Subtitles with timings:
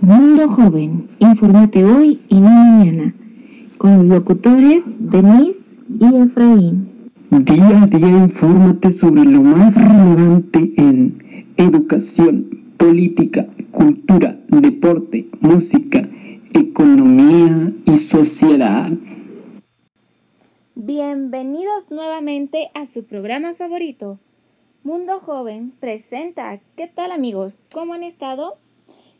[0.00, 3.14] Mundo Joven, infórmate hoy y no mañana,
[3.78, 6.88] con los locutores Denise y Efraín.
[7.30, 12.46] Día a día infórmate sobre lo más relevante en educación,
[12.76, 16.08] política, cultura, deporte, música,
[16.52, 18.92] economía y sociedad.
[20.76, 24.20] Bienvenidos nuevamente a su programa favorito.
[24.84, 26.60] Mundo Joven presenta.
[26.76, 27.60] ¿Qué tal amigos?
[27.74, 28.58] ¿Cómo han estado?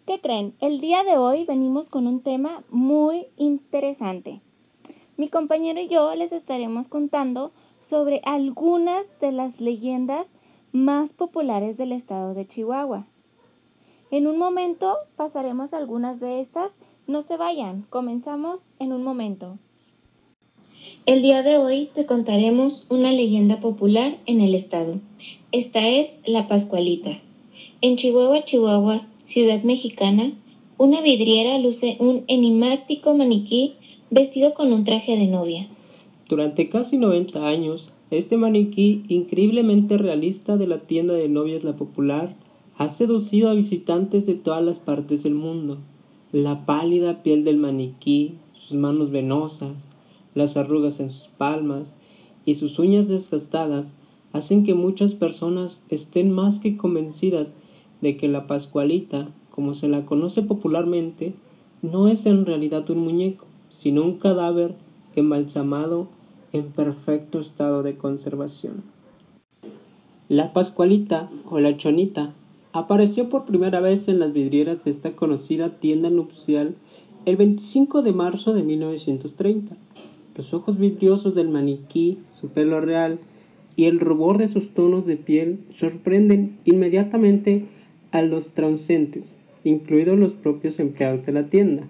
[0.07, 0.55] ¿Qué creen?
[0.61, 4.41] El día de hoy venimos con un tema muy interesante.
[5.17, 7.51] Mi compañero y yo les estaremos contando
[7.91, 10.33] sobre algunas de las leyendas
[10.71, 13.07] más populares del estado de Chihuahua.
[14.13, 16.79] En un momento pasaremos algunas de estas.
[17.09, 19.59] No se vayan, comenzamos en un momento.
[21.05, 25.01] El día de hoy te contaremos una leyenda popular en el estado.
[25.51, 27.21] Esta es la Pascualita.
[27.81, 30.33] En Chihuahua, Chihuahua, ciudad mexicana,
[30.77, 33.73] una vidriera luce un enigmático maniquí
[34.11, 35.67] vestido con un traje de novia.
[36.29, 42.37] Durante casi 90 años, este maniquí increíblemente realista de la tienda de novias La Popular
[42.77, 45.79] ha seducido a visitantes de todas las partes del mundo.
[46.31, 49.87] La pálida piel del maniquí, sus manos venosas,
[50.35, 51.95] las arrugas en sus palmas
[52.45, 53.95] y sus uñas desgastadas
[54.33, 57.53] hacen que muchas personas estén más que convencidas
[58.01, 61.35] de que la Pascualita, como se la conoce popularmente,
[61.83, 64.75] no es en realidad un muñeco, sino un cadáver
[65.17, 66.09] embalsamado
[66.53, 68.83] en perfecto estado de conservación.
[70.29, 72.35] La Pascualita o la Chonita
[72.73, 76.75] apareció por primera vez en las vidrieras de esta conocida tienda nupcial
[77.25, 79.77] el 25 de marzo de 1930.
[80.37, 83.19] Los ojos vidriosos del maniquí, su pelo real
[83.79, 87.63] y el rubor de sus tonos de piel sorprenden inmediatamente
[88.11, 91.85] a los transeúntes, incluidos los propios empleados de la tienda.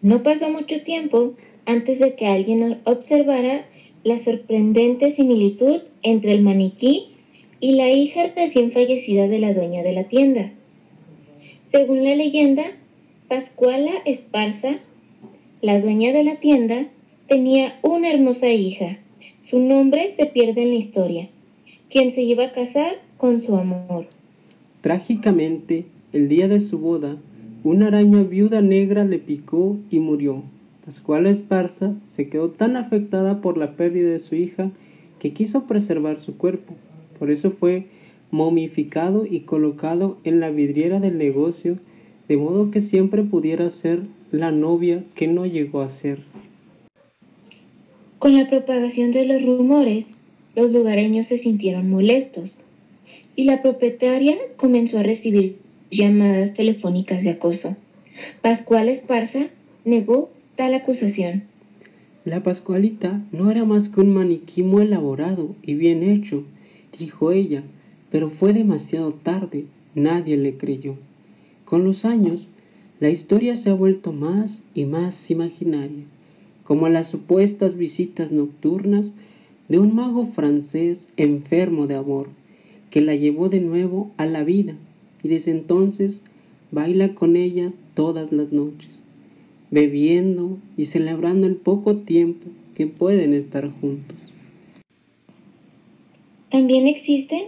[0.00, 1.34] No pasó mucho tiempo
[1.66, 3.66] antes de que alguien observara
[4.02, 7.08] la sorprendente similitud entre el maniquí
[7.60, 10.50] y la hija recién fallecida de la dueña de la tienda.
[11.62, 12.62] Según la leyenda,
[13.28, 14.78] Pascuala Esparza,
[15.60, 16.86] la dueña de la tienda,
[17.28, 18.96] tenía una hermosa hija.
[19.42, 21.28] Su nombre se pierde en la historia,
[21.88, 24.06] quien se iba a casar con su amor.
[24.82, 27.16] Trágicamente, el día de su boda,
[27.64, 30.42] una araña viuda negra le picó y murió.
[30.84, 34.70] Pascuala Esparza se quedó tan afectada por la pérdida de su hija
[35.18, 36.74] que quiso preservar su cuerpo.
[37.18, 37.86] Por eso fue
[38.30, 41.78] momificado y colocado en la vidriera del negocio,
[42.28, 44.02] de modo que siempre pudiera ser
[44.32, 46.18] la novia que no llegó a ser.
[48.20, 50.18] Con la propagación de los rumores,
[50.54, 52.66] los lugareños se sintieron molestos
[53.34, 55.56] y la propietaria comenzó a recibir
[55.90, 57.78] llamadas telefónicas de acoso.
[58.42, 59.46] Pascual Esparza
[59.86, 61.44] negó tal acusación.
[62.26, 66.44] La Pascualita no era más que un maniquí muy elaborado y bien hecho,
[66.98, 67.62] dijo ella,
[68.10, 69.64] pero fue demasiado tarde,
[69.94, 70.96] nadie le creyó.
[71.64, 72.48] Con los años,
[73.00, 76.04] la historia se ha vuelto más y más imaginaria,
[76.70, 79.12] como las supuestas visitas nocturnas
[79.68, 82.28] de un mago francés enfermo de amor,
[82.90, 84.76] que la llevó de nuevo a la vida
[85.20, 86.22] y desde entonces
[86.70, 89.02] baila con ella todas las noches,
[89.72, 94.16] bebiendo y celebrando el poco tiempo que pueden estar juntos.
[96.50, 97.46] También existen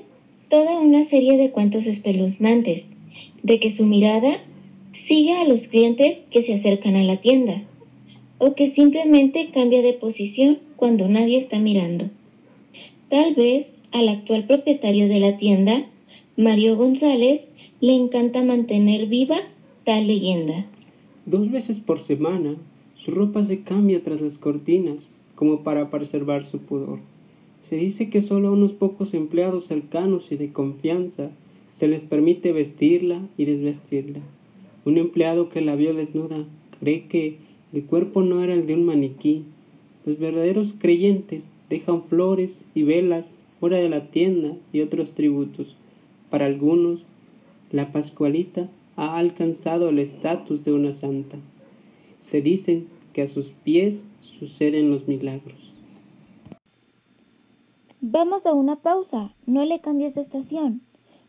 [0.48, 2.98] toda una serie de cuentos espeluznantes,
[3.44, 4.40] de que su mirada
[4.90, 7.62] sigue a los clientes que se acercan a la tienda,
[8.44, 12.10] o que simplemente cambia de posición cuando nadie está mirando.
[13.08, 15.86] Tal vez al actual propietario de la tienda,
[16.36, 19.36] Mario González, le encanta mantener viva
[19.84, 20.66] tal leyenda.
[21.24, 22.56] Dos veces por semana,
[22.96, 26.98] su ropa se cambia tras las cortinas, como para preservar su pudor.
[27.60, 31.30] Se dice que solo a unos pocos empleados cercanos y de confianza
[31.70, 34.18] se les permite vestirla y desvestirla.
[34.84, 36.44] Un empleado que la vio desnuda
[36.80, 39.44] cree que el cuerpo no era el de un maniquí.
[40.04, 45.76] Los verdaderos creyentes dejan flores y velas fuera de la tienda y otros tributos.
[46.28, 47.04] Para algunos,
[47.70, 51.38] la Pascualita ha alcanzado el estatus de una santa.
[52.20, 55.72] Se dicen que a sus pies suceden los milagros.
[58.00, 60.82] Vamos a una pausa, no le cambies de estación,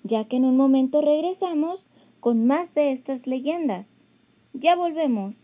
[0.04, 3.86] ya que en un momento regresamos con más de estas leyendas.
[4.54, 5.43] Ya volvemos.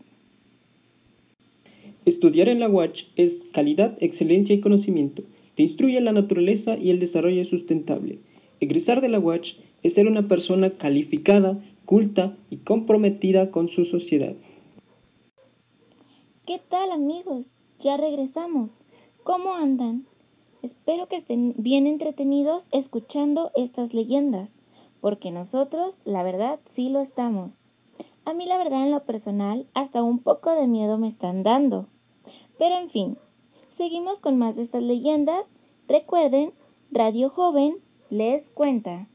[2.06, 5.22] Estudiar en la UACH es calidad, excelencia y conocimiento.
[5.54, 8.20] te instruye en la naturaleza y el desarrollo sustentable.
[8.60, 14.34] Egresar de la UACH es ser una persona calificada, culta y comprometida con su sociedad.
[16.46, 17.46] ¿Qué tal amigos?
[17.80, 18.84] Ya regresamos.
[19.22, 20.06] ¿Cómo andan?
[20.62, 24.50] Espero que estén bien entretenidos escuchando estas leyendas,
[25.00, 27.59] porque nosotros, la verdad, sí lo estamos.
[28.24, 31.88] A mí la verdad en lo personal, hasta un poco de miedo me están dando.
[32.58, 33.18] Pero en fin,
[33.70, 35.44] seguimos con más de estas leyendas.
[35.88, 36.52] Recuerden,
[36.90, 37.76] Radio Joven
[38.10, 39.08] les cuenta.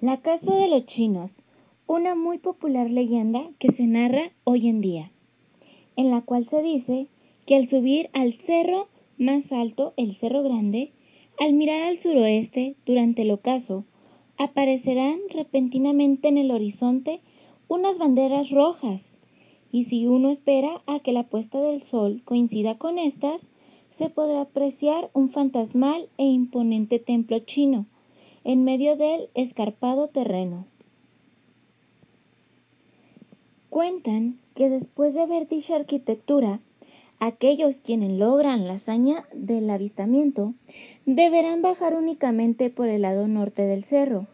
[0.00, 1.44] La Casa de los Chinos,
[1.86, 5.10] una muy popular leyenda que se narra hoy en día,
[5.96, 7.08] en la cual se dice
[7.46, 10.92] que al subir al cerro más alto, el Cerro Grande,
[11.38, 13.84] al mirar al suroeste durante el ocaso,
[14.36, 17.22] aparecerán repentinamente en el horizonte
[17.68, 19.14] unas banderas rojas,
[19.72, 23.48] y si uno espera a que la puesta del sol coincida con estas,
[23.90, 27.86] se podrá apreciar un fantasmal e imponente templo chino
[28.44, 30.66] en medio del escarpado terreno.
[33.70, 36.60] Cuentan que después de ver dicha arquitectura,
[37.18, 40.54] aquellos quienes logran la hazaña del avistamiento
[41.06, 44.26] deberán bajar únicamente por el lado norte del cerro,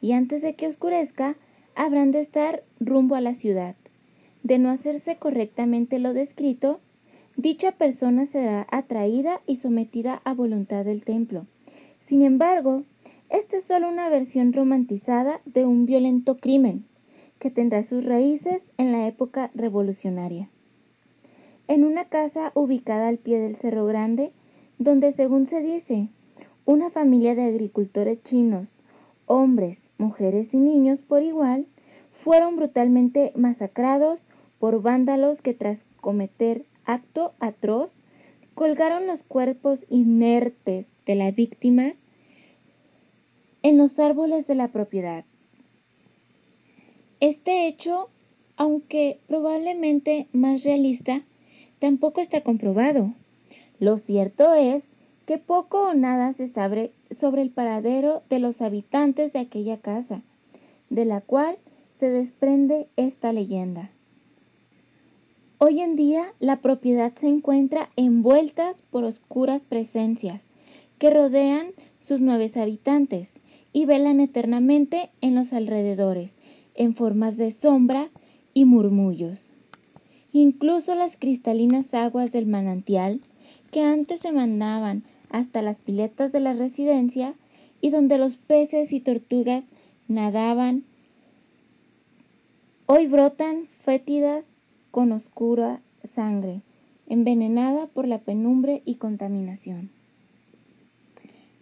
[0.00, 1.36] y antes de que oscurezca
[1.74, 3.76] habrán de estar rumbo a la ciudad.
[4.42, 6.80] De no hacerse correctamente lo descrito,
[7.36, 11.46] dicha persona será atraída y sometida a voluntad del templo.
[11.98, 12.82] Sin embargo,
[13.28, 16.84] esta es solo una versión romantizada de un violento crimen
[17.38, 20.50] que tendrá sus raíces en la época revolucionaria.
[21.68, 24.32] En una casa ubicada al pie del Cerro Grande,
[24.78, 26.08] donde según se dice,
[26.64, 28.79] una familia de agricultores chinos
[29.30, 31.66] hombres, mujeres y niños por igual,
[32.10, 34.26] fueron brutalmente masacrados
[34.58, 37.92] por vándalos que tras cometer acto atroz,
[38.54, 41.98] colgaron los cuerpos inertes de las víctimas
[43.62, 45.24] en los árboles de la propiedad.
[47.20, 48.10] Este hecho,
[48.56, 51.22] aunque probablemente más realista,
[51.78, 53.14] tampoco está comprobado.
[53.78, 54.96] Lo cierto es
[55.30, 60.22] que poco o nada se sabe sobre el paradero de los habitantes de aquella casa,
[60.88, 61.56] de la cual
[62.00, 63.92] se desprende esta leyenda.
[65.58, 70.50] Hoy en día la propiedad se encuentra envuelta por oscuras presencias
[70.98, 71.68] que rodean
[72.00, 73.38] sus nueve habitantes
[73.72, 76.40] y velan eternamente en los alrededores,
[76.74, 78.10] en formas de sombra
[78.52, 79.52] y murmullos.
[80.32, 83.20] Incluso las cristalinas aguas del manantial,
[83.70, 87.34] que antes se mandaban hasta las piletas de la residencia
[87.80, 89.70] y donde los peces y tortugas
[90.08, 90.84] nadaban.
[92.86, 94.44] Hoy brotan fétidas
[94.90, 96.62] con oscura sangre,
[97.06, 99.90] envenenada por la penumbre y contaminación.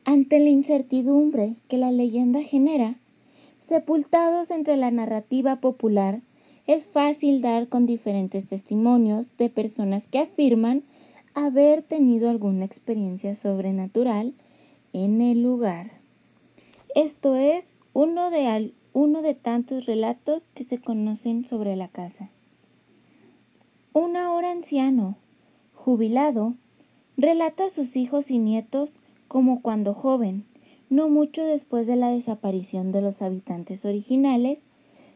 [0.05, 2.97] Ante la incertidumbre que la leyenda genera,
[3.59, 6.23] sepultados entre la narrativa popular,
[6.67, 10.83] es fácil dar con diferentes testimonios de personas que afirman
[11.47, 14.35] haber tenido alguna experiencia sobrenatural
[14.93, 15.93] en el lugar.
[16.95, 22.31] Esto es uno de, uno de tantos relatos que se conocen sobre la casa.
[23.93, 25.17] Un ahora anciano,
[25.75, 26.55] jubilado,
[27.17, 30.45] relata a sus hijos y nietos como cuando joven,
[30.91, 34.67] no mucho después de la desaparición de los habitantes originales,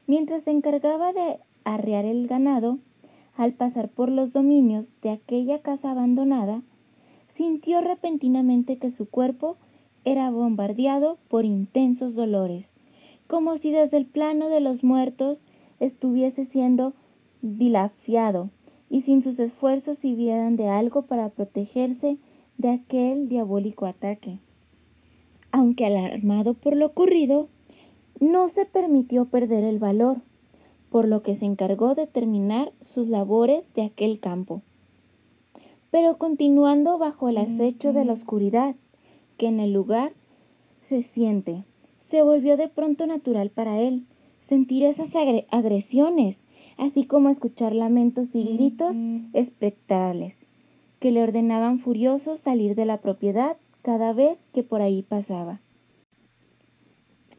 [0.07, 2.79] mientras se encargaba de arrear el ganado,
[3.37, 6.63] al pasar por los dominios de aquella casa abandonada,
[7.29, 9.57] sintió repentinamente que su cuerpo
[10.05, 12.77] era bombardeado por intensos dolores,
[13.27, 15.45] como si desde el plano de los muertos
[15.81, 16.93] estuviese siendo
[17.41, 18.51] dilafiado
[18.91, 22.19] y sin sus esfuerzos sirvieran de algo para protegerse
[22.59, 24.39] de aquel diabólico ataque.
[25.51, 27.49] Aunque alarmado por lo ocurrido,
[28.21, 30.21] no se permitió perder el valor
[30.93, 34.61] por lo que se encargó de terminar sus labores de aquel campo.
[35.91, 38.77] Pero continuando bajo el acecho de la oscuridad
[39.39, 40.13] que en el lugar
[40.81, 41.65] se siente,
[42.11, 44.05] se volvió de pronto natural para él
[44.47, 45.09] sentir esas
[45.51, 46.45] agresiones,
[46.77, 48.95] así como escuchar lamentos y gritos
[49.33, 50.37] espectrales
[51.01, 55.63] que le ordenaban furioso salir de la propiedad cada vez que por ahí pasaba.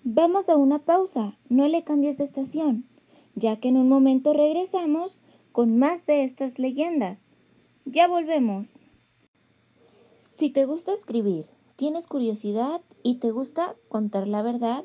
[0.04, 2.86] Vamos a una pausa, no le cambies de estación
[3.36, 5.22] ya que en un momento regresamos
[5.52, 7.20] con más de estas leyendas.
[7.86, 8.80] Ya volvemos.
[10.24, 14.84] Si te gusta escribir, tienes curiosidad y te gusta contar la verdad,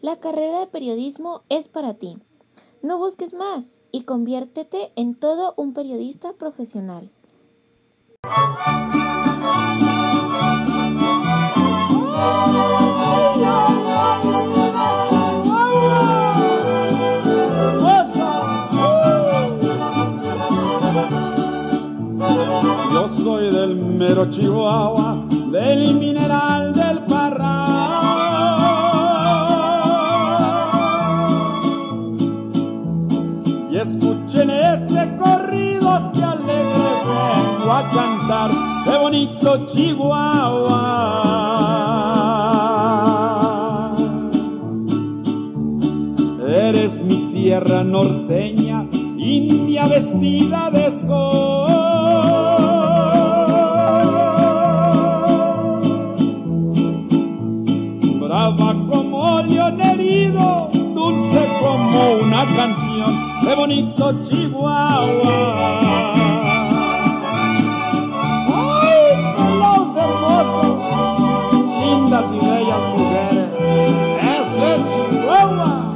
[0.00, 2.18] la carrera de periodismo es para ti.
[2.82, 7.10] No busques más y conviértete en todo un periodista profesional.
[24.00, 27.68] Nuestro Chihuahua del mineral del Parral.
[33.70, 38.50] Y escuchen este corrido que alegre vengo a cantar,
[38.84, 40.86] qué bonito Chihuahua.
[46.48, 48.86] Eres mi tierra norteña,
[49.18, 51.59] india vestida de sol.
[62.42, 65.54] Una canción, qué bonito Chihuahua.
[68.48, 69.00] ¡Ay,
[69.36, 70.78] pelos hermosos!
[71.84, 73.50] Lindas y bellas mujeres,
[74.22, 75.90] ese Chihuahua.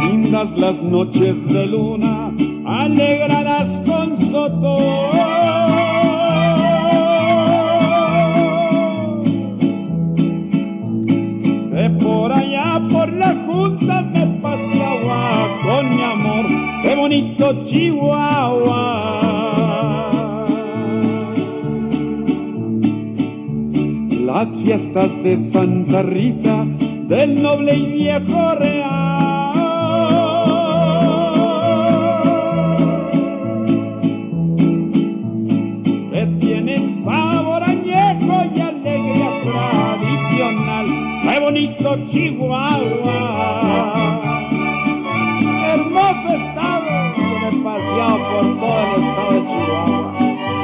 [0.00, 2.32] Lindas las noches de luna,
[2.66, 3.81] alegradas
[17.64, 19.20] Chihuahua.
[24.26, 26.64] Las fiestas de Santa Rita
[27.08, 29.41] del noble y viejo real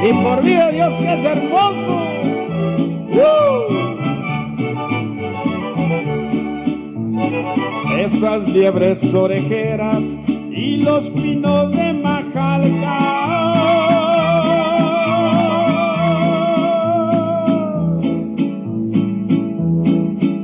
[0.09, 1.99] Y por vida de Dios que es hermoso.
[7.95, 10.03] Esas liebres orejeras
[10.49, 12.97] y los pinos de Majalca.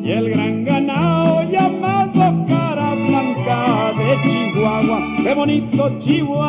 [0.03, 6.44] Y el gran ganado llamado cara blanca de Chihuahua, qué bonito Chihuahua.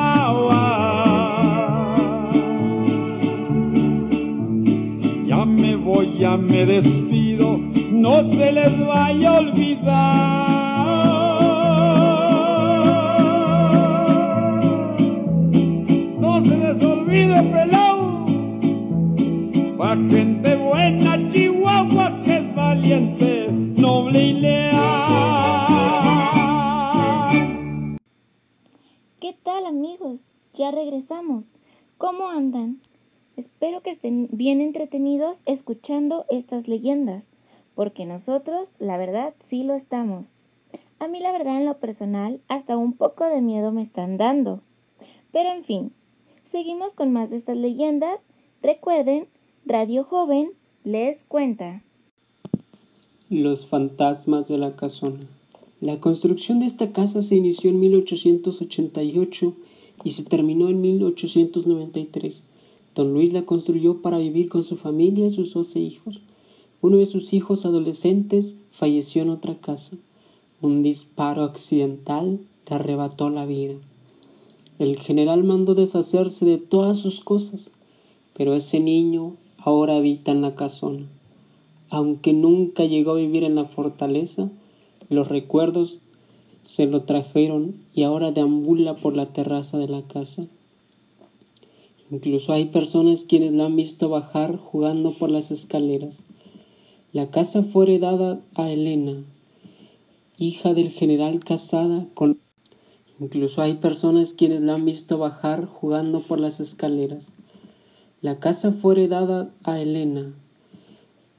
[36.30, 37.25] Estas leyendas,
[37.75, 40.28] porque nosotros, la verdad, sí lo estamos.
[40.99, 44.62] A mí, la verdad, en lo personal, hasta un poco de miedo me están dando.
[45.30, 45.92] Pero en fin,
[46.44, 48.20] seguimos con más de estas leyendas.
[48.62, 49.26] Recuerden,
[49.66, 50.52] Radio Joven
[50.85, 51.82] les cuenta.
[53.28, 55.26] Los fantasmas de la casona.
[55.80, 59.54] La construcción de esta casa se inició en 1888
[60.04, 62.42] y se terminó en 1893.
[62.96, 66.22] Don Luis la construyó para vivir con su familia y sus 12 hijos.
[66.80, 69.98] Uno de sus hijos adolescentes falleció en otra casa.
[70.62, 73.74] Un disparo accidental le arrebató la vida.
[74.78, 77.70] El general mandó deshacerse de todas sus cosas,
[78.34, 81.06] pero ese niño ahora habita en la casona.
[81.90, 84.50] Aunque nunca llegó a vivir en la fortaleza,
[85.10, 86.00] los recuerdos
[86.64, 90.46] se lo trajeron y ahora deambula por la terraza de la casa.
[92.10, 96.22] Incluso hay personas quienes la han visto bajar jugando por las escaleras.
[97.12, 99.25] La casa fue heredada a Elena,
[100.38, 102.38] hija del general casada con...
[103.18, 107.32] Incluso hay personas quienes la han visto bajar jugando por las escaleras.
[108.20, 110.32] La casa fue heredada a Elena,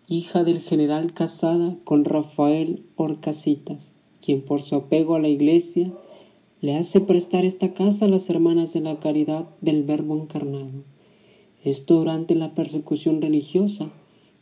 [0.07, 5.93] hija del general casada con Rafael Orcasitas, quien por su apego a la iglesia
[6.59, 10.83] le hace prestar esta casa a las hermanas de la caridad del Verbo encarnado.
[11.63, 13.91] Esto durante la persecución religiosa,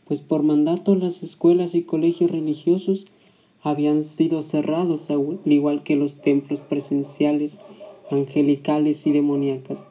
[0.05, 3.05] pues por mandato las escuelas y colegios religiosos
[3.61, 7.59] habían sido cerrados al igual que los templos presenciales,
[8.09, 9.83] angelicales y demoníacas.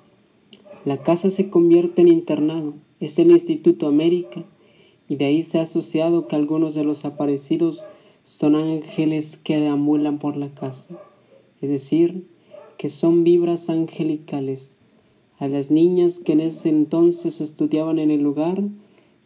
[0.86, 4.44] La casa se convierte en internado, es el Instituto América,
[5.10, 7.82] y de ahí se ha asociado que algunos de los aparecidos
[8.22, 10.98] son ángeles que deambulan por la casa
[11.61, 12.26] es decir,
[12.76, 14.70] que son vibras angelicales.
[15.38, 18.62] A las niñas que en ese entonces estudiaban en el lugar,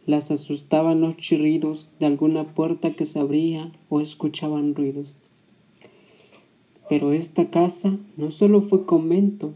[0.05, 5.13] las asustaban los chirridos de alguna puerta que se abría o escuchaban ruidos.
[6.89, 9.53] Pero esta casa no solo fue convento,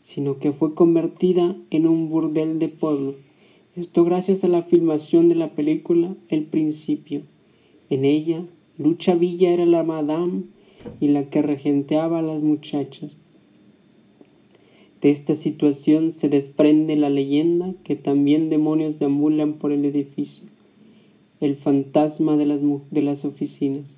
[0.00, 3.14] sino que fue convertida en un burdel de pueblo.
[3.76, 7.22] Esto gracias a la filmación de la película El Principio.
[7.90, 8.46] En ella,
[8.78, 10.44] Lucha Villa era la madame
[11.00, 13.16] y la que regenteaba a las muchachas.
[15.00, 20.46] De esta situación se desprende la leyenda que también demonios deambulan por el edificio,
[21.40, 22.60] el fantasma de las,
[22.90, 23.96] de las oficinas.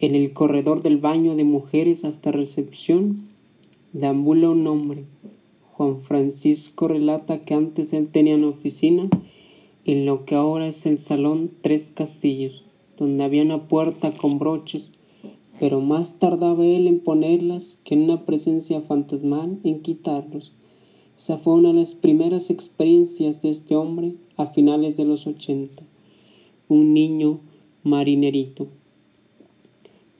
[0.00, 3.28] En el corredor del baño de mujeres hasta recepción
[3.92, 5.04] deambula un hombre.
[5.72, 9.08] Juan Francisco relata que antes él tenía una oficina
[9.84, 12.64] en lo que ahora es el salón Tres Castillos,
[12.96, 14.92] donde había una puerta con broches
[15.62, 20.50] pero más tardaba él en ponerlas que en una presencia fantasmal en quitarlos.
[21.16, 25.84] Esa fue una de las primeras experiencias de este hombre a finales de los ochenta.
[26.68, 27.38] Un niño
[27.84, 28.66] marinerito.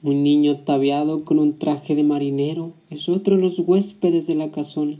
[0.01, 4.49] Un niño ataviado con un traje de marinero es otro de los huéspedes de la
[4.49, 4.97] casona.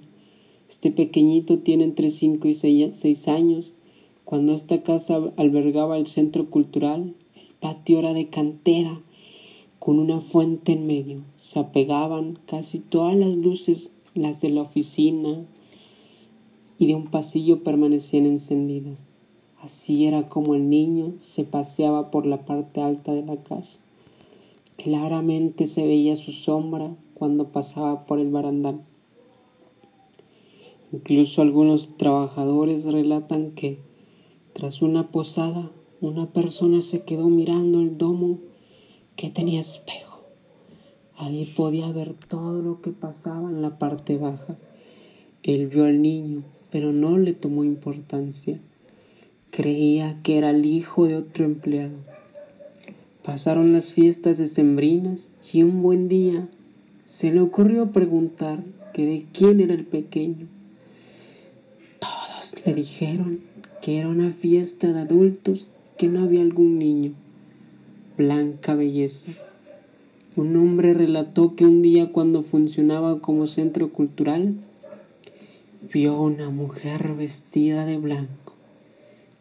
[0.69, 3.71] Este pequeñito tiene entre cinco y seis años.
[4.25, 9.01] Cuando esta casa albergaba el centro cultural, el patio era de cantera
[9.83, 11.25] con una fuente en medio.
[11.35, 15.45] Se apegaban casi todas las luces, las de la oficina
[16.79, 19.03] y de un pasillo permanecían encendidas.
[19.59, 23.81] Así era como el niño se paseaba por la parte alta de la casa.
[24.77, 28.79] Claramente se veía su sombra cuando pasaba por el barandal.
[30.93, 33.79] Incluso algunos trabajadores relatan que
[34.53, 38.39] tras una posada una persona se quedó mirando el domo
[39.15, 40.21] que tenía espejo.
[41.15, 44.55] Ahí podía ver todo lo que pasaba en la parte baja.
[45.43, 48.59] Él vio al niño, pero no le tomó importancia.
[49.51, 51.97] Creía que era el hijo de otro empleado.
[53.23, 56.47] Pasaron las fiestas decembrinas y un buen día
[57.05, 60.47] se le ocurrió preguntar que de quién era el pequeño.
[61.99, 63.39] Todos le dijeron
[63.81, 67.13] que era una fiesta de adultos, que no había algún niño
[68.17, 69.31] blanca belleza.
[70.35, 74.55] Un hombre relató que un día cuando funcionaba como centro cultural,
[75.91, 78.53] vio una mujer vestida de blanco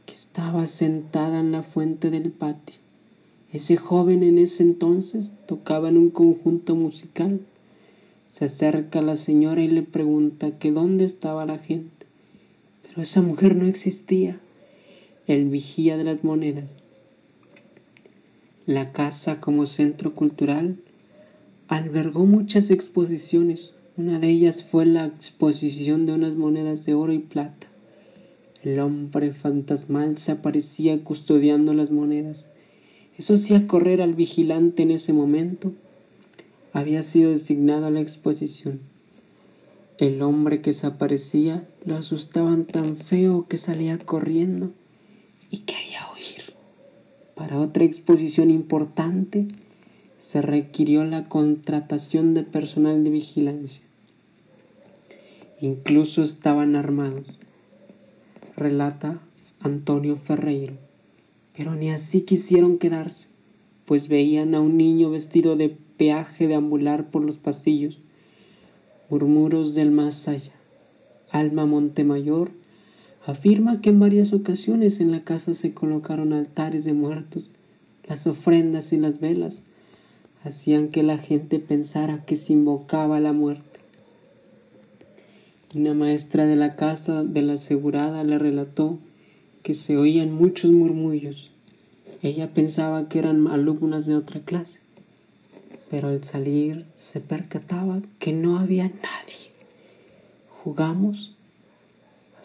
[0.07, 2.77] que estaba sentada en la fuente del patio.
[3.53, 7.41] Ese joven en ese entonces tocaba en un conjunto musical.
[8.31, 12.07] Se acerca a la señora y le pregunta que dónde estaba la gente.
[12.83, 14.41] Pero esa mujer no existía.
[15.27, 16.82] El vigía de las monedas
[18.67, 20.79] la casa como centro cultural
[21.67, 23.75] albergó muchas exposiciones.
[23.97, 27.67] Una de ellas fue la exposición de unas monedas de oro y plata.
[28.63, 32.47] El hombre fantasmal se aparecía custodiando las monedas.
[33.19, 35.73] Eso hacía correr al vigilante en ese momento.
[36.73, 38.81] Había sido designado a la exposición.
[39.99, 44.73] El hombre que se aparecía lo asustaban tan feo que salía corriendo
[47.43, 49.49] para otra exposición importante
[50.17, 53.83] se requirió la contratación de personal de vigilancia.
[55.61, 57.41] Incluso estaban armados,
[58.57, 59.21] relata
[59.59, 60.75] Antonio Ferreiro.
[61.57, 63.27] Pero ni así quisieron quedarse,
[63.87, 68.01] pues veían a un niño vestido de peaje deambular por los pasillos,
[69.11, 70.53] murmuros del más allá.
[71.29, 72.53] Alma Montemayor
[73.25, 77.51] Afirma que en varias ocasiones en la casa se colocaron altares de muertos.
[78.09, 79.63] Las ofrendas y las velas
[80.43, 83.79] hacían que la gente pensara que se invocaba la muerte.
[85.73, 88.99] Una maestra de la casa de la asegurada le relató
[89.63, 91.53] que se oían muchos murmullos.
[92.23, 94.81] Ella pensaba que eran alumnas de otra clase,
[95.91, 99.53] pero al salir se percataba que no había nadie.
[100.63, 101.32] Jugamos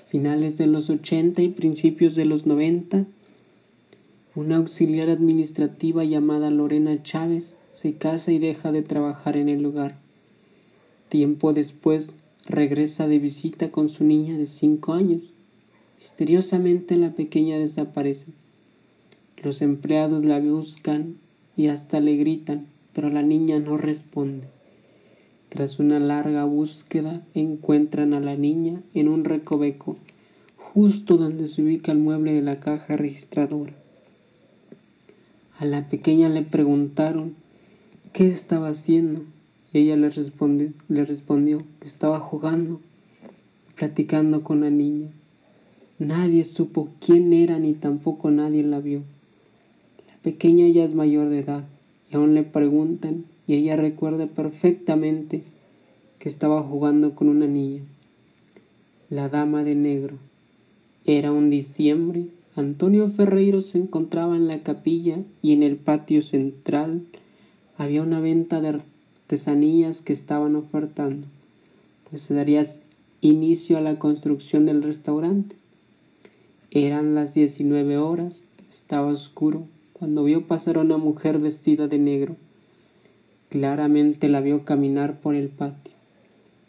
[0.08, 3.06] finales de los 80 y principios de los 90,
[4.36, 9.98] una auxiliar administrativa llamada Lorena Chávez se casa y deja de trabajar en el lugar.
[11.10, 12.16] Tiempo después
[12.46, 15.24] regresa de visita con su niña de 5 años.
[16.00, 18.28] Misteriosamente la pequeña desaparece.
[19.44, 21.18] Los empleados la buscan
[21.56, 24.48] y hasta le gritan, pero la niña no responde.
[25.50, 29.96] Tras una larga búsqueda encuentran a la niña en un recoveco,
[30.58, 33.74] justo donde se ubica el mueble de la caja registradora.
[35.58, 37.36] A la pequeña le preguntaron
[38.14, 39.24] qué estaba haciendo
[39.74, 42.82] y ella le respondió, le respondió que estaba jugando
[43.76, 45.10] platicando con la niña.
[45.98, 49.04] Nadie supo quién era ni tampoco nadie la vio.
[50.08, 51.64] La pequeña ya es mayor de edad
[52.12, 55.42] y aún le preguntan y ella recuerda perfectamente
[56.20, 57.82] que estaba jugando con una niña.
[59.10, 60.18] La Dama de Negro.
[61.06, 62.28] Era un diciembre.
[62.58, 67.06] Antonio Ferreiro se encontraba en la capilla y en el patio central
[67.78, 71.28] había una venta de artesanías que estaban ofertando,
[72.10, 72.64] pues se daría
[73.22, 75.56] inicio a la construcción del restaurante.
[76.72, 82.36] Eran las 19 horas, estaba oscuro, cuando vio pasar a una mujer vestida de negro.
[83.50, 85.94] Claramente la vio caminar por el patio.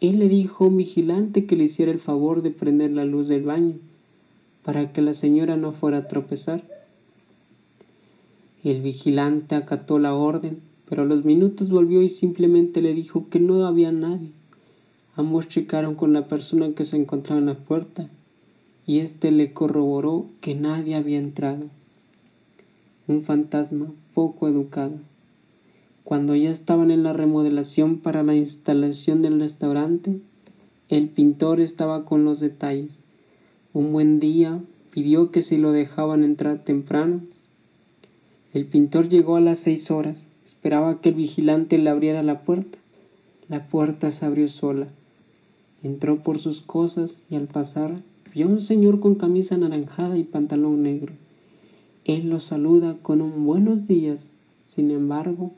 [0.01, 3.27] Él le dijo a un vigilante que le hiciera el favor de prender la luz
[3.27, 3.75] del baño,
[4.65, 6.63] para que la señora no fuera a tropezar.
[8.63, 13.41] El vigilante acató la orden, pero a los minutos volvió y simplemente le dijo que
[13.41, 14.31] no había nadie.
[15.17, 18.09] Ambos checaron con la persona que se encontraba en la puerta
[18.87, 21.67] y éste le corroboró que nadie había entrado.
[23.09, 24.95] Un fantasma poco educado.
[26.09, 30.19] Cuando ya estaban en la remodelación para la instalación del restaurante,
[30.89, 33.03] el pintor estaba con los detalles.
[33.75, 34.59] Un buen día
[34.91, 37.21] pidió que se lo dejaban entrar temprano.
[38.55, 40.27] El pintor llegó a las seis horas.
[40.47, 42.79] Esperaba que el vigilante le abriera la puerta.
[43.51, 44.89] La puerta se abrió sola.
[45.83, 47.93] Entró por sus cosas y al pasar
[48.35, 51.13] vio a un señor con camisa anaranjada y pantalón negro.
[52.07, 54.33] Él lo saluda con un buenos días.
[54.63, 55.53] Sin embargo,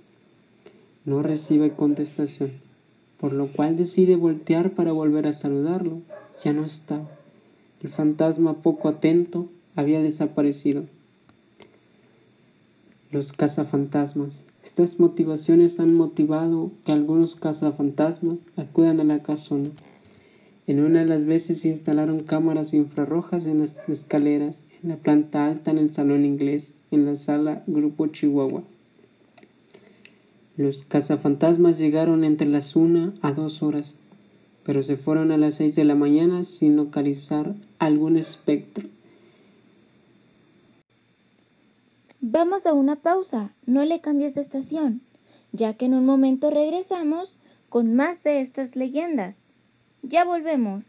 [1.11, 2.53] no recibe contestación,
[3.19, 6.03] por lo cual decide voltear para volver a saludarlo.
[6.45, 7.11] Ya no estaba.
[7.83, 10.85] El fantasma poco atento había desaparecido.
[13.11, 14.45] Los cazafantasmas.
[14.63, 19.71] Estas motivaciones han motivado que algunos cazafantasmas acudan a la casona.
[20.69, 25.47] En una de las veces se instalaron cámaras infrarrojas en las escaleras, en la planta
[25.47, 28.63] alta en el salón inglés, en la sala Grupo Chihuahua.
[30.61, 33.97] Los cazafantasmas llegaron entre las una a dos horas,
[34.63, 38.87] pero se fueron a las seis de la mañana sin localizar algún espectro.
[42.21, 45.01] Vamos a una pausa, no le cambies de estación,
[45.53, 47.39] ya que en un momento regresamos
[47.71, 49.39] con más de estas leyendas.
[50.03, 50.85] Ya volvemos.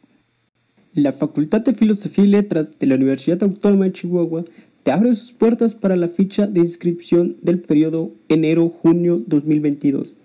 [0.94, 4.44] La Facultad de Filosofía y Letras de la Universidad Autónoma de Chihuahua
[4.84, 10.18] te abre sus puertas para la ficha de inscripción del periodo enero-junio 2022,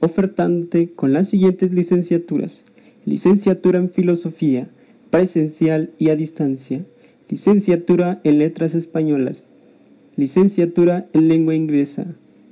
[0.00, 2.64] ofertándote con las siguientes licenciaturas.
[3.04, 4.68] Licenciatura en Filosofía,
[5.10, 6.84] presencial y a distancia.
[7.28, 9.44] Licenciatura en Letras Españolas.
[10.16, 12.06] Licenciatura en Lengua Inglesa.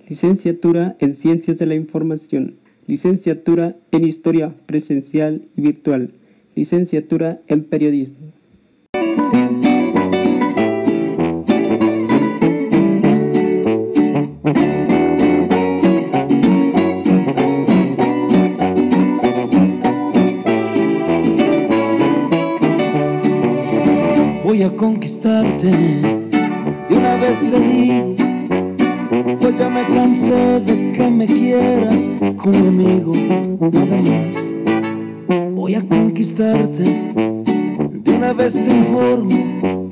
[0.09, 2.55] Licenciatura en Ciencias de la Información
[2.91, 6.11] licenciatura en Historia Presencial y Virtual,
[6.57, 8.33] licenciatura en Periodismo.
[24.77, 28.21] Conquistarte, de una vez te digo
[29.41, 33.13] pues ya me cansé de que me quieras como amigo,
[33.61, 34.51] nada más.
[35.55, 39.89] Voy a conquistarte, de una vez te informo,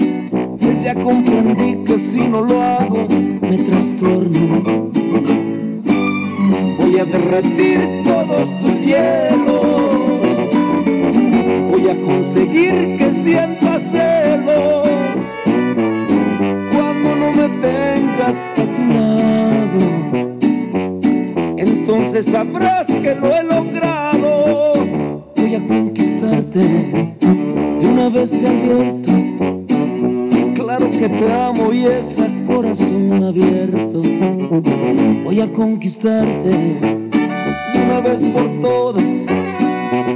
[0.60, 3.06] pues ya comprendí que si no lo hago
[3.42, 4.90] me trastorno.
[6.78, 10.38] Voy a derretir todos tus hielos,
[11.70, 13.67] voy a conseguir que sientas
[22.18, 24.72] entonces sabrás que lo he logrado.
[25.36, 29.12] Voy a conquistarte, de una vez te advierto.
[30.56, 34.02] Claro que te amo y ese corazón abierto.
[35.22, 39.24] Voy a conquistarte, de una vez por todas.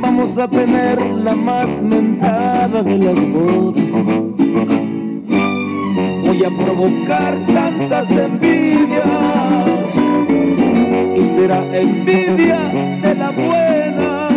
[0.00, 3.92] Vamos a tener la más mentada de las bodas.
[6.26, 9.61] Voy a provocar tantas envidias
[11.20, 12.58] será envidia
[13.02, 14.28] de la buena.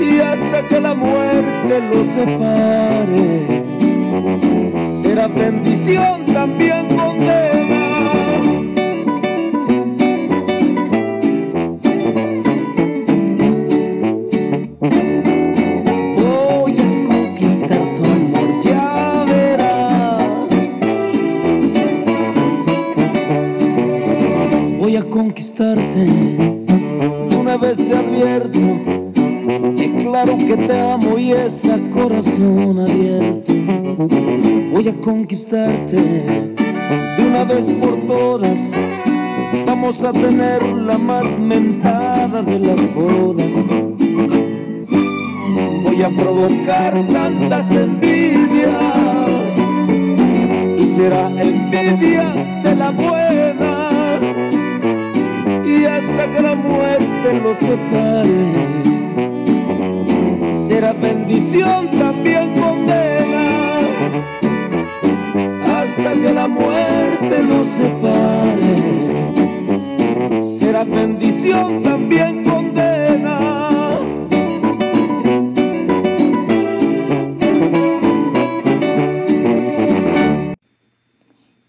[0.00, 3.46] Y hasta que la muerte los separe
[5.02, 7.55] será bendición también condena
[30.46, 33.52] que te amo y ese corazón abierto.
[34.72, 38.70] Voy a conquistarte de una vez por todas.
[39.66, 43.52] Vamos a tener la más mentada de las bodas.
[45.82, 48.70] voy a provocar tantas envidias
[50.78, 52.32] y será envidia
[52.62, 54.20] de la buena
[55.64, 58.95] y hasta que la muerte los separe
[60.66, 63.46] será bendición también condena
[65.64, 68.76] hasta que la muerte los separe
[70.42, 72.66] será bendición también condena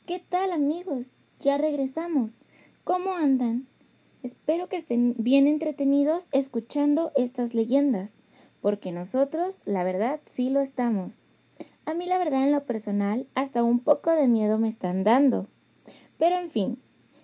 [0.08, 1.12] ¿Qué tal amigos?
[1.40, 2.44] Ya regresamos.
[2.84, 3.68] ¿Cómo andan?
[4.24, 8.12] Espero que estén bien entretenidos escuchando estas leyendas,
[8.62, 11.22] porque nosotros, la verdad, sí lo estamos.
[11.86, 15.48] A mí la verdad en lo personal, hasta un poco de miedo me están dando.
[16.18, 16.78] Pero en fin,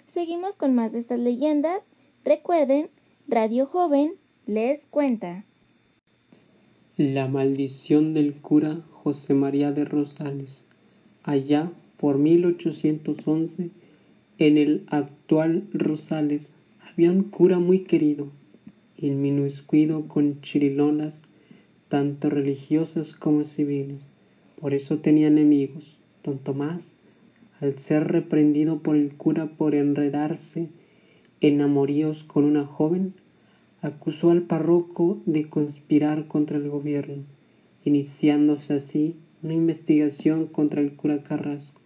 [0.06, 1.84] seguimos con más de estas leyendas.
[2.24, 2.90] Recuerden,
[3.28, 4.14] Radio Joven
[4.46, 5.44] les cuenta.
[6.96, 10.66] La maldición del cura José María de Rosales.
[11.24, 13.70] Allá por 1811,
[14.38, 18.28] en el actual Rosales, había un cura muy querido,
[19.08, 21.22] inmiscuido con chirilonas,
[21.90, 24.10] tanto religiosas como civiles.
[24.60, 25.98] Por eso tenía enemigos.
[26.24, 26.96] Don Tomás,
[27.60, 30.70] al ser reprendido por el cura por enredarse
[31.42, 33.14] en amoríos con una joven,
[33.82, 37.24] acusó al párroco de conspirar contra el gobierno,
[37.84, 41.82] iniciándose así una investigación contra el cura Carrasco.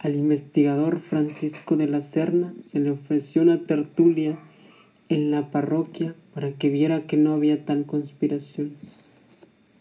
[0.00, 4.38] Al investigador Francisco de la Serna se le ofreció una tertulia
[5.10, 8.76] en la parroquia para que viera que no había tal conspiración.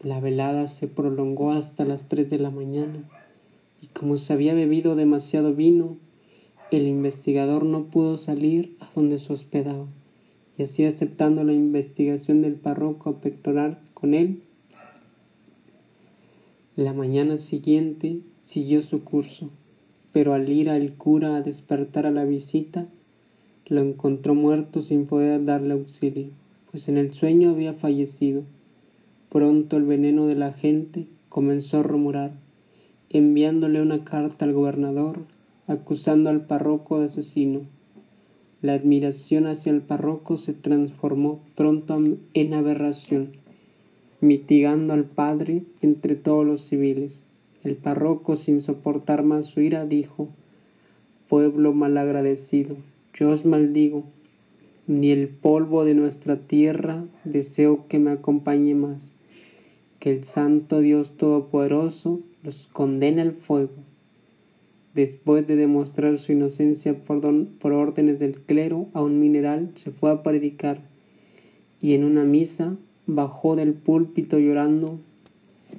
[0.01, 3.07] La velada se prolongó hasta las tres de la mañana
[3.79, 5.97] y como se había bebido demasiado vino,
[6.71, 9.85] el investigador no pudo salir a donde se hospedaba
[10.57, 14.41] y así aceptando la investigación del párroco a pectoral con él,
[16.75, 19.51] la mañana siguiente siguió su curso,
[20.11, 22.87] pero al ir al cura a despertar a la visita,
[23.69, 26.27] lo encontró muerto sin poder darle auxilio,
[26.71, 28.43] pues en el sueño había fallecido.
[29.29, 32.31] Pronto el veneno de la gente comenzó a rumorar,
[33.09, 35.19] enviándole una carta al gobernador
[35.69, 37.61] acusando al párroco de asesino.
[38.63, 42.01] La admiración hacia el párroco se transformó pronto
[42.33, 43.33] en aberración,
[44.19, 47.23] mitigando al padre entre todos los civiles.
[47.63, 50.27] El párroco, sin soportar más su ira, dijo,
[51.27, 52.75] Pueblo malagradecido,
[53.19, 54.05] yo os maldigo,
[54.87, 59.11] ni el polvo de nuestra tierra deseo que me acompañe más.
[59.99, 63.73] Que el Santo Dios Todopoderoso los condene al fuego.
[64.95, 67.19] Después de demostrar su inocencia por,
[67.59, 70.79] por órdenes del clero a un mineral, se fue a predicar
[71.81, 74.97] y en una misa bajó del púlpito llorando,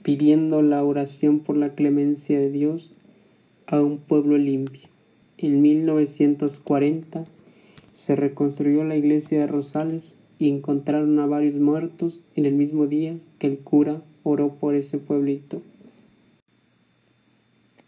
[0.02, 2.92] pidiendo la oración por la clemencia de Dios
[3.66, 4.90] a un pueblo limpio.
[5.42, 7.24] En 1940
[7.94, 13.18] se reconstruyó la iglesia de Rosales y encontraron a varios muertos en el mismo día
[13.38, 15.62] que el cura oró por ese pueblito.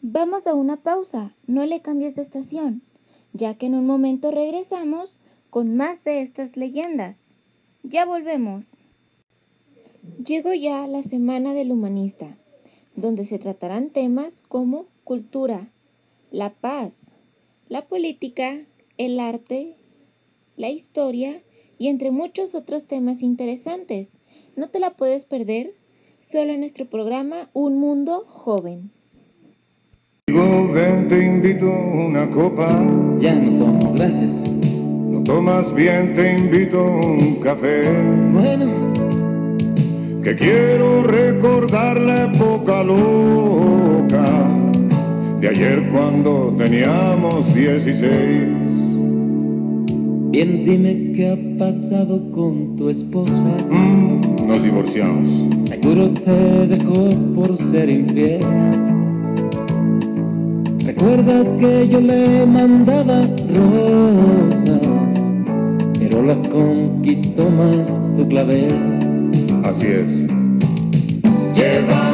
[0.01, 2.81] Vamos a una pausa, no le cambies de estación,
[3.35, 5.19] ya que en un momento regresamos
[5.51, 7.19] con más de estas leyendas.
[7.83, 8.65] Ya volvemos.
[10.25, 12.35] Llegó ya la Semana del Humanista,
[12.97, 15.69] donde se tratarán temas como cultura,
[16.31, 17.12] la paz,
[17.73, 18.59] la política,
[18.99, 19.77] el arte,
[20.59, 21.41] la historia
[21.79, 24.19] y entre muchos otros temas interesantes.
[24.57, 25.73] No te la puedes perder
[26.21, 28.91] solo en nuestro programa Un Mundo Joven.
[30.27, 32.69] Digo, ven, te invito una copa.
[33.19, 34.47] Ya no tomo, gracias.
[34.51, 37.85] No tomas bien, te invito un café.
[38.35, 38.67] Bueno,
[40.23, 42.82] Que quiero recordar la época
[45.43, 48.01] de ayer cuando teníamos 16.
[50.31, 53.57] bien dime qué ha pasado con tu esposa.
[53.69, 55.29] Mm, nos divorciamos.
[55.65, 58.41] Seguro te dejó por ser infiel.
[60.85, 64.81] ¿Recuerdas que yo le mandaba rosas?
[65.99, 69.31] Pero la conquistó más tu clavel.
[69.65, 70.25] Así es.
[71.57, 72.12] Llevamos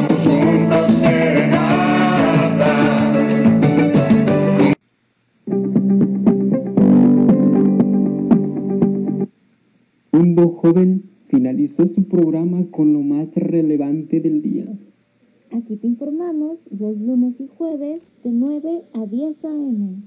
[12.29, 14.65] programa con lo más relevante del día.
[15.51, 20.03] Aquí te informamos los lunes y jueves de 9 a 10 a.m.